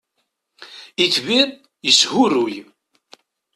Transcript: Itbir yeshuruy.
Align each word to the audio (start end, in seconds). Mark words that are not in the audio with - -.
Itbir 1.03 1.47
yeshuruy. 1.85 2.55